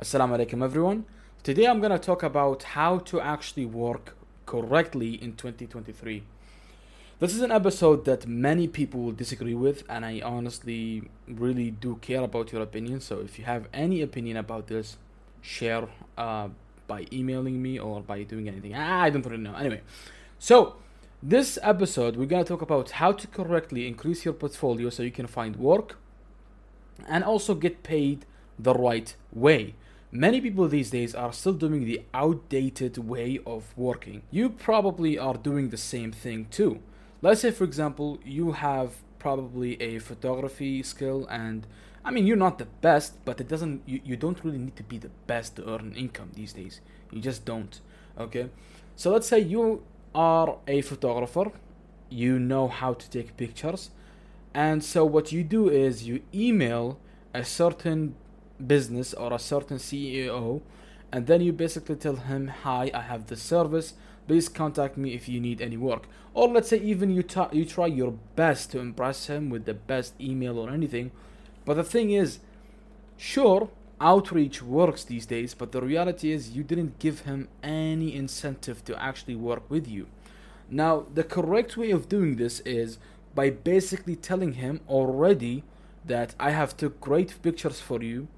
[0.00, 1.04] Assalamu alaikum everyone.
[1.42, 4.14] Today I'm going to talk about how to actually work
[4.46, 6.22] correctly in 2023.
[7.18, 11.96] This is an episode that many people will disagree with, and I honestly really do
[11.96, 13.00] care about your opinion.
[13.00, 14.98] So if you have any opinion about this,
[15.40, 16.50] share uh,
[16.86, 18.76] by emailing me or by doing anything.
[18.76, 19.56] I don't really know.
[19.56, 19.80] Anyway,
[20.38, 20.76] so
[21.20, 25.10] this episode we're going to talk about how to correctly increase your portfolio so you
[25.10, 25.98] can find work
[27.08, 28.26] and also get paid
[28.56, 29.74] the right way.
[30.10, 34.22] Many people these days are still doing the outdated way of working.
[34.30, 36.80] You probably are doing the same thing too.
[37.20, 41.66] Let's say, for example, you have probably a photography skill and
[42.04, 44.82] I mean, you're not the best, but it doesn't, you, you don't really need to
[44.82, 46.80] be the best to earn income these days.
[47.10, 47.78] You just don't.
[48.18, 48.48] Okay?
[48.96, 49.82] So let's say you
[50.14, 51.52] are a photographer,
[52.08, 53.90] you know how to take pictures,
[54.54, 56.98] and so what you do is you email
[57.34, 58.14] a certain
[58.66, 60.60] business or a certain CEO,
[61.12, 63.94] and then you basically tell him, "Hi, I have this service.
[64.26, 67.86] Please contact me if you need any work." Or let's say even you you try
[67.86, 71.10] your best to impress him with the best email or anything,
[71.64, 72.38] but the thing is,
[73.16, 78.84] sure, outreach works these days, but the reality is you didn't give him any incentive
[78.84, 80.06] to actually work with you.
[80.70, 82.98] Now, the correct way of doing this is
[83.34, 85.64] by basically telling him already
[86.04, 88.28] that I have took great pictures for you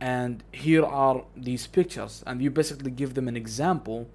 [0.00, 2.22] and here are these pictures.
[2.26, 4.08] And you basically give them an example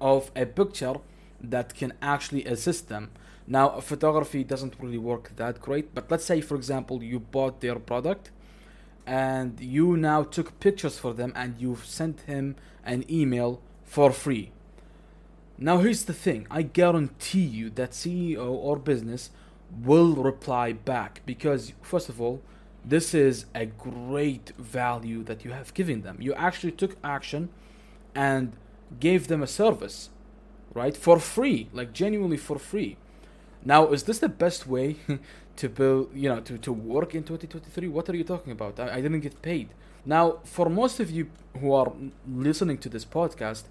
[0.00, 0.96] of a picture
[1.40, 3.10] that can actually assist them.
[3.46, 5.94] Now photography doesn't really work that great.
[5.94, 8.30] But let's say for example you bought their product
[9.06, 14.52] and you now took pictures for them and you've sent him an email for free.
[15.56, 16.46] Now here's the thing.
[16.50, 19.30] I guarantee you that ceo or business
[19.82, 22.42] will reply back because first of all
[22.84, 26.18] this is a great value that you have given them.
[26.20, 27.50] You actually took action
[28.14, 28.52] and
[29.00, 30.10] gave them a service,
[30.74, 30.96] right?
[30.96, 32.96] For free, like genuinely for free.
[33.64, 34.96] Now, is this the best way
[35.56, 37.88] to build, you know, to, to work in 2023?
[37.88, 38.78] What are you talking about?
[38.80, 39.68] I, I didn't get paid.
[40.06, 41.28] Now, for most of you
[41.60, 41.92] who are
[42.26, 43.64] listening to this podcast,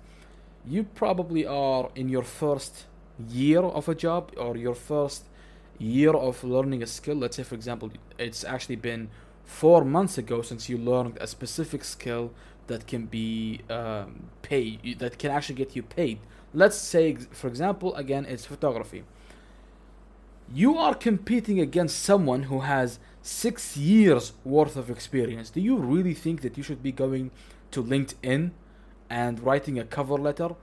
[0.66, 2.86] you probably are in your first
[3.30, 5.26] year of a job or your first
[5.80, 7.16] year of learning a skill.
[7.16, 9.10] Let's say for example it's actually been
[9.44, 12.32] four months ago since you learned a specific skill
[12.68, 16.20] that can be um, paid that can actually get you paid.
[16.54, 19.04] Let's say for example again it's photography.
[20.54, 25.50] You are competing against someone who has six years worth of experience.
[25.50, 27.32] Do you really think that you should be going
[27.72, 28.52] to linkedin
[29.10, 30.56] and writing a cover letter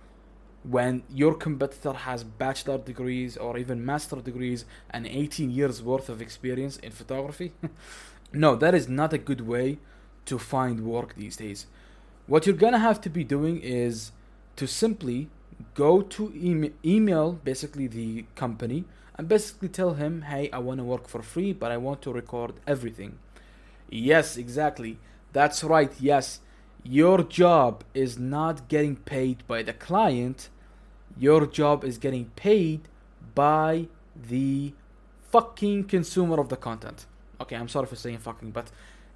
[0.64, 6.22] when your competitor has bachelor degrees or even master degrees and 18 years worth of
[6.22, 7.52] experience in photography
[8.32, 9.78] no that is not a good way
[10.26, 11.66] to find work these days.
[12.26, 14.12] What you're gonna have to be doing is
[14.56, 15.28] to simply
[15.74, 18.84] go to email, email basically the company
[19.16, 22.12] and basically tell him hey i want to work for free but i want to
[22.12, 23.18] record everything.
[23.90, 24.98] Yes exactly.
[25.32, 26.40] That's right yes.
[26.82, 30.48] Your job is not getting paid by the client
[31.18, 32.88] your job is getting paid
[33.34, 34.72] by the
[35.30, 37.06] fucking consumer of the content.
[37.40, 38.70] Okay, I'm sorry for saying fucking, but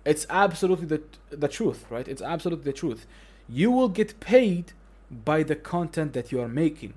[0.05, 2.07] it's absolutely the the truth, right?
[2.09, 3.07] It's absolutely the truth.
[3.49, 4.73] You will get paid
[5.11, 6.95] by the content that you are making.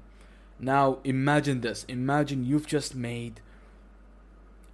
[0.59, 1.85] Now, imagine this.
[1.87, 3.41] Imagine you've just made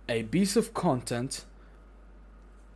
[0.09, 1.45] a piece of content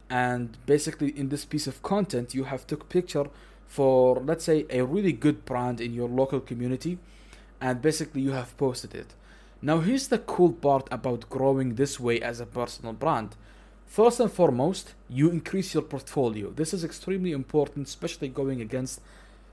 [0.09, 3.27] and basically in this piece of content you have took picture
[3.65, 6.97] for let's say a really good brand in your local community
[7.61, 9.13] and basically you have posted it.
[9.61, 13.35] Now, here's the cool part about growing this way as a personal brand.
[13.85, 16.49] First and foremost, you increase your portfolio.
[16.49, 19.01] This is extremely important, especially going against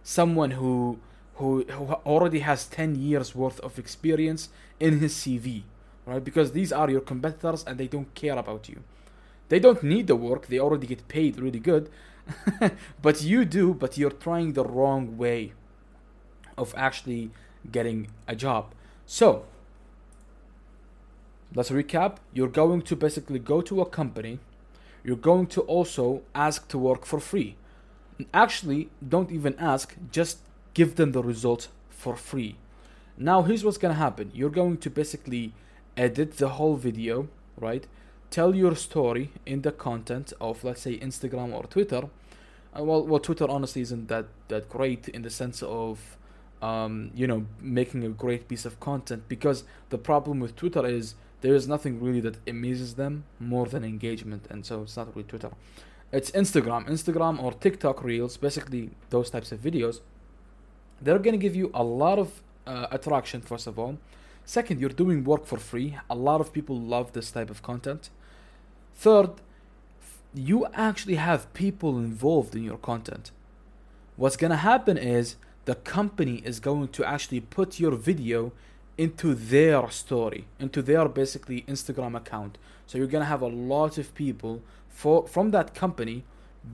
[0.03, 0.99] someone who
[1.39, 4.49] who, who already has 10 years worth of experience
[4.81, 5.63] in his CV,
[6.05, 6.23] right?
[6.23, 8.83] Because these are your competitors and they don't care about you.
[9.49, 11.91] They don't need the work, they already get paid really good.
[13.03, 15.53] but you do, but you're trying the wrong way
[16.57, 17.31] of actually
[17.71, 18.73] getting a job.
[19.07, 19.45] So,
[21.55, 22.17] let's recap.
[22.33, 24.39] You're going to basically go to a company,
[25.05, 27.57] you're going to also ask to work for free.
[28.35, 30.39] Actually, don't even ask, just
[30.75, 32.57] give them the results for free.
[33.17, 35.53] Now, here's what's gonna happen you're going to basically
[35.97, 37.87] edit the whole video, right?
[38.31, 42.03] Tell your story in the content of, let's say, Instagram or Twitter.
[42.79, 46.17] Uh, well, well, Twitter honestly isn't that that great in the sense of
[46.63, 51.15] um, you know, making a great piece of content because the problem with Twitter is
[51.41, 55.29] there is nothing really that amazes them more than engagement, and so it's not really
[55.29, 55.51] Twitter.
[56.11, 60.01] it's Instagram, Instagram or TikTok Reels, basically those types of videos.
[61.03, 63.99] They're gonna give you a lot of uh, attraction, first of all.
[64.45, 65.99] Second, you're doing work for free.
[66.09, 68.09] A lot of people love this type of content.
[68.95, 69.33] Third,
[70.35, 73.31] you actually have people involved in your content.
[74.17, 75.37] What's gonna happen is
[75.69, 78.53] the company is going to actually put your video
[78.97, 82.57] into their story, into their basically Instagram account.
[82.87, 86.25] So you're gonna have a lot of people for from that company,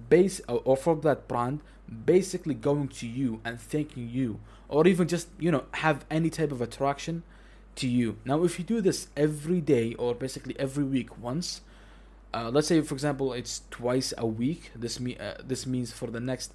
[0.08, 1.58] base or from that brand,
[2.06, 4.38] basically going to you and thanking you,
[4.68, 7.24] or even just you know have any type of attraction
[7.74, 8.18] to you.
[8.24, 11.62] Now, if you do this every day or basically every week once,
[12.32, 14.70] uh, let's say for example it's twice a week.
[14.76, 16.54] This me uh, this means for the next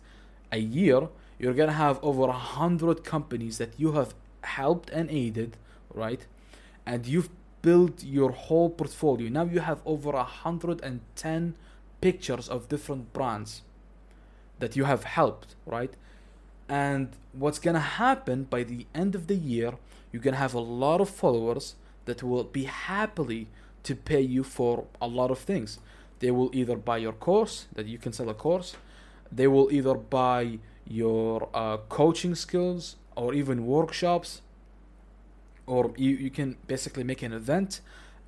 [0.54, 1.10] a year
[1.40, 5.58] you're gonna have over a hundred companies that you have helped and aided,
[5.94, 6.26] right?
[6.86, 7.30] And you've
[7.62, 9.30] built your whole portfolio.
[9.30, 11.56] Now you have over a hundred and ten
[12.02, 13.62] pictures of different brands
[14.60, 15.94] that you have helped, right?
[16.68, 19.74] And what's gonna happen by the end of the year,
[20.12, 21.76] you're gonna have a lot of followers
[22.06, 23.48] that will be happily
[23.84, 25.80] to pay you for a lot of things.
[26.20, 28.76] They will either buy your course, that you can sell a course,
[29.32, 30.60] they will either buy
[30.90, 34.42] your uh, coaching skills or even workshops
[35.68, 37.80] or you, you can basically make an event.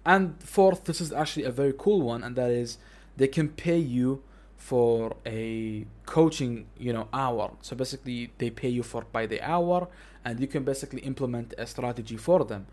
[0.05, 2.77] And fourth this is actually a very cool one and that is
[3.17, 4.23] they can pay you
[4.55, 7.51] for a coaching you know hour.
[7.61, 9.87] So basically they pay you for by the hour
[10.23, 12.67] and you can basically implement a strategy for them.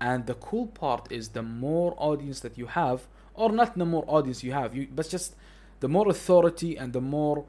[0.00, 4.04] And the cool part is the more audience that you have or not the more
[4.06, 5.36] audience you have you but just
[5.80, 7.44] the more authority and the more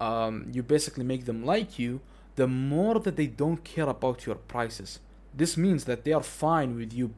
[0.00, 2.00] um, you basically make them like you,
[2.36, 5.00] the more that they don't care about your prices.
[5.34, 7.12] This means that they are fine with you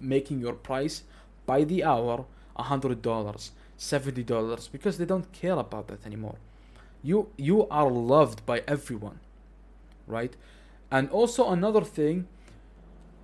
[0.00, 1.02] making your price
[1.46, 2.24] by the hour
[2.58, 6.36] $100, $70 because they don't care about that anymore.
[7.02, 9.18] You you are loved by everyone,
[10.06, 10.36] right?
[10.90, 12.28] And also another thing,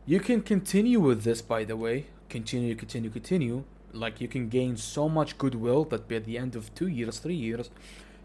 [0.05, 3.65] you can continue with this by the way, continue, continue, continue.
[3.93, 7.35] Like you can gain so much goodwill that by the end of two years, three
[7.35, 7.71] years,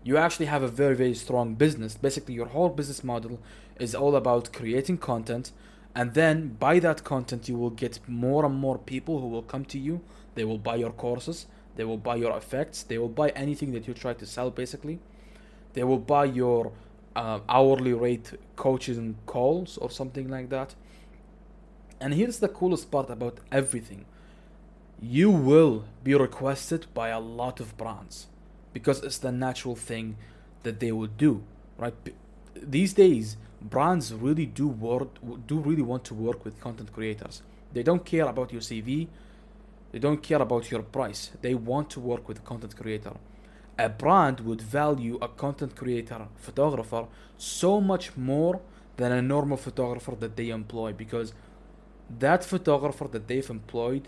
[0.03, 1.95] you actually have a very very strong business.
[1.95, 3.39] Basically your whole business model
[3.79, 5.51] is all about creating content
[5.95, 9.65] and then by that content you will get more and more people who will come
[9.65, 10.01] to you.
[10.35, 11.45] They will buy your courses.
[11.75, 12.83] They will buy your effects.
[12.83, 14.99] They will buy anything that you try to sell basically.
[15.73, 16.71] They will buy your
[17.15, 20.75] uh, hourly rate coaching calls or something like that.
[22.01, 24.05] And here's the coolest part about everything.
[24.99, 28.27] You will be requested by a lot of brands
[28.73, 30.17] because it's the natural thing
[30.63, 31.43] that they would do,
[31.77, 31.93] right?
[32.55, 35.09] These days, brands really do work,
[35.47, 37.41] do really want to work with content creators.
[37.71, 39.07] They don't care about your CV,
[39.91, 41.31] they don't care about your price.
[41.41, 43.13] They want to work with a content creator.
[43.77, 47.05] A brand would value a content creator, photographer,
[47.37, 48.59] so much more
[48.97, 51.33] than a normal photographer that they employ because
[52.19, 54.07] that photographer that they've employed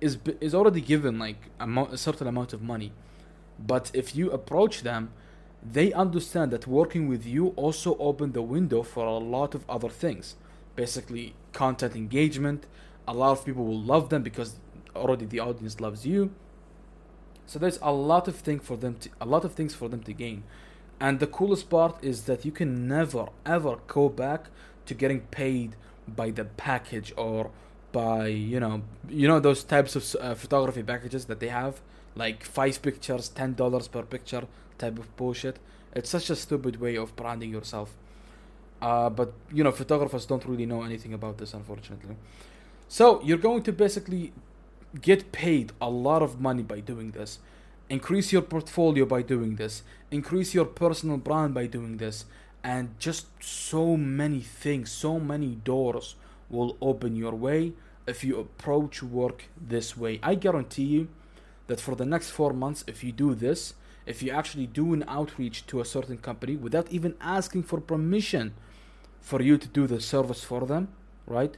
[0.00, 2.92] is is already given like a, a certain amount of money
[3.66, 5.10] but if you approach them,
[5.62, 9.90] they understand that working with you also open the window for a lot of other
[9.90, 10.36] things.
[10.74, 12.66] Basically, content engagement.
[13.06, 14.54] A lot of people will love them because
[14.96, 16.32] already the audience loves you.
[17.46, 20.02] So there's a lot of thing for them to a lot of things for them
[20.04, 20.44] to gain.
[20.98, 24.50] And the coolest part is that you can never ever go back
[24.86, 27.50] to getting paid by the package or
[27.92, 31.80] by you know you know those types of uh, photography packages that they have
[32.14, 34.46] like five pictures, ten dollars per picture
[34.78, 35.58] type of bullshit.
[35.94, 37.94] It's such a stupid way of branding yourself.
[38.80, 42.16] Uh, but you know, photographers don't really know anything about this, unfortunately.
[42.88, 44.32] So you're going to basically
[45.00, 47.38] get paid a lot of money by doing this.
[47.88, 49.82] Increase your portfolio by doing this.
[50.10, 52.24] Increase your personal brand by doing this.
[52.62, 56.14] And just so many things, so many doors
[56.48, 57.72] will open your way
[58.06, 60.20] if you approach work this way.
[60.22, 61.08] I guarantee you
[61.70, 63.74] that for the next four months, if you do this,
[64.04, 68.54] if you actually do an outreach to a certain company without even asking for permission
[69.20, 70.88] for you to do the service for them,
[71.26, 71.56] right?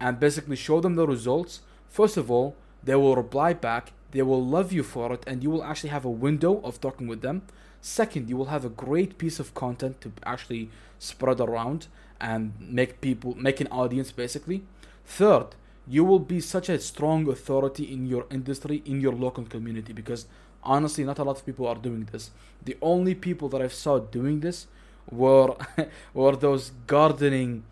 [0.00, 4.44] And basically show them the results, first of all, they will reply back, they will
[4.44, 7.42] love you for it, and you will actually have a window of talking with them.
[7.82, 11.88] Second, you will have a great piece of content to actually spread around
[12.18, 14.64] and make people make an audience basically.
[15.04, 15.48] Third,
[15.88, 20.26] you will be such a strong authority in your industry in your local community because
[20.62, 22.30] honestly not a lot of people are doing this.
[22.64, 24.66] The only people that I've saw doing this
[25.10, 25.54] were
[26.14, 27.64] were those gardening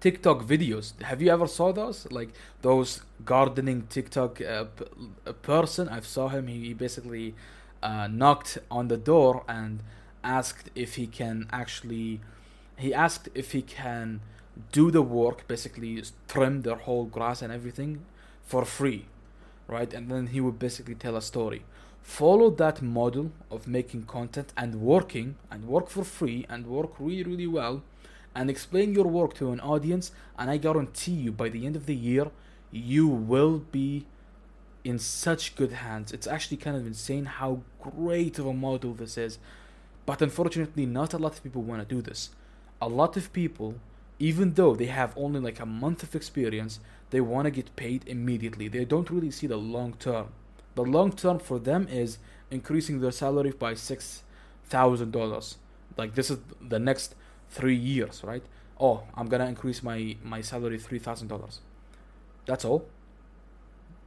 [0.00, 1.00] tiktok videos.
[1.02, 2.10] Have you ever saw those?
[2.10, 2.30] Like
[2.62, 4.64] those gardening tiktok uh,
[5.42, 7.34] person i've saw him he, he basically
[7.82, 9.82] uh, knocked on the door and
[10.22, 12.20] asked if he can actually
[12.76, 14.20] he asked if he can
[14.72, 18.04] do the work basically trim their whole grass and everything
[18.44, 19.06] for free
[19.66, 19.92] right?
[19.92, 21.64] And then he would basically tell a story.
[22.02, 27.22] Follow that model of making content and working and work for free and work really
[27.22, 27.82] really well
[28.34, 31.86] and explain your work to an audience and i guarantee you by the end of
[31.86, 32.26] the year
[32.70, 34.04] you will be
[34.82, 36.12] in such good hands.
[36.12, 39.38] It's actually kind of insane how great of a model this is
[40.04, 42.28] but unfortunately not a lot of people want to do this.
[42.82, 43.76] A lot of people
[44.18, 46.80] even though they have only like a month of experience
[47.10, 48.66] they want to get paid immediately.
[48.66, 50.28] They don't really see the long term.
[50.74, 52.18] The long term for them is
[52.50, 54.22] increasing their salary by six
[54.64, 55.56] thousand dollars.
[55.96, 57.14] Like this is the next
[57.50, 58.42] three years right?
[58.80, 61.60] Oh i'm gonna increase my my salary three thousand dollars.
[62.46, 62.86] That's all.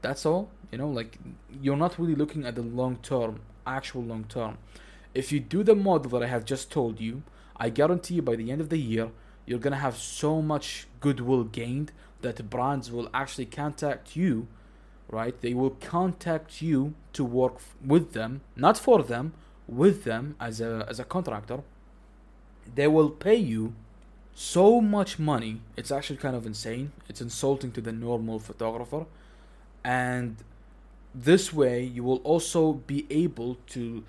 [0.02, 0.90] That's all you know?
[0.90, 1.18] Like
[1.62, 4.58] you're not really looking at the long term actual long term.
[5.14, 7.24] If you do the model that i have just told you
[7.56, 9.10] i guarantee you by the end of the year
[9.48, 14.48] you're gonna have so much goodwill gained that brands will actually contact you
[15.10, 15.40] right?
[15.42, 19.34] They will contact you to work with them not for them
[19.68, 21.62] with them as a as a contractor.
[22.76, 23.74] They will pay you
[24.34, 25.62] so much money.
[25.76, 26.92] It's actually kind of insane.
[27.10, 29.06] It's insulting to the normal photographer.
[29.84, 30.38] And
[31.16, 34.04] this way you will also be able to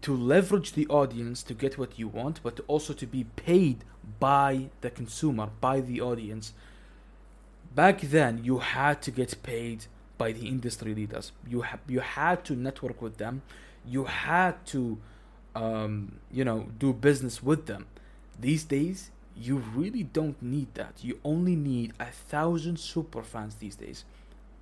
[0.00, 3.84] to leverage the audience to get what you want but also to be paid
[4.20, 6.52] by the consumer by the audience.
[7.74, 9.86] Back then you had to get paid
[10.18, 11.32] by the industry leaders.
[11.48, 13.42] You ha- you had to network with them.
[13.86, 14.98] You had to
[15.54, 17.86] um, you know do business with them.
[18.38, 21.02] These days you really don't need that.
[21.02, 24.04] You only need a thousand super fans these days.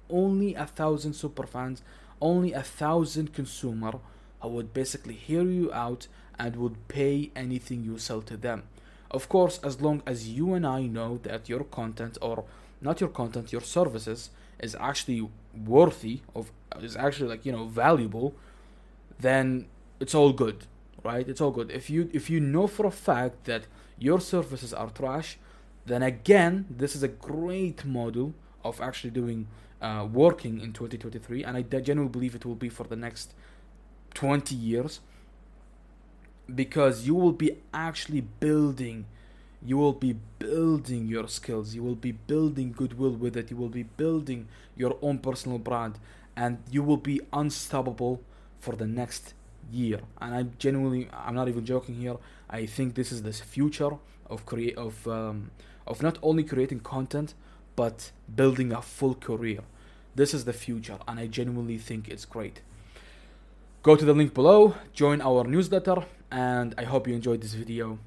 [0.09, 1.83] Only a thousand super fans.
[2.21, 3.95] Only a thousand consumer
[4.43, 6.09] who would basically hear you out
[6.39, 8.65] and would pay anything you sell to them.
[9.11, 12.45] Of course as long as you and i know that your content or
[12.81, 15.29] not your content your services is actually
[15.67, 18.35] worthy of is actually like you know valuable
[19.21, 19.67] then
[20.01, 20.67] it's all good
[21.05, 21.29] right?
[21.29, 21.71] It's all good.
[21.71, 23.67] If you if you know for a fact that
[23.99, 25.39] your services are trash
[25.85, 28.35] then again this is a great model
[28.65, 29.49] of actually doing
[29.81, 33.35] uh, working in 2023 and i genuinely believe it will be for the next
[34.15, 35.01] 20 years
[36.55, 39.07] because you will be actually building
[39.65, 43.69] you will be building your skills you will be building goodwill with it you will
[43.69, 45.99] be building your own personal brand
[46.37, 48.21] and you will be unstoppable
[48.59, 49.35] for the next
[49.71, 50.01] year.
[50.21, 52.17] And i'm genuinely i'm not even joking here.
[52.49, 53.93] I think this is the future
[54.29, 55.51] of create of um,
[55.87, 57.35] of not only creating content
[57.75, 59.61] but building a full career.
[60.15, 62.61] This is the future and i genuinely think it's great
[63.84, 66.00] go to the link below join our newsletter
[66.32, 67.98] and i hope you enjoyed this video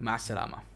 [0.00, 0.67] مع السلامه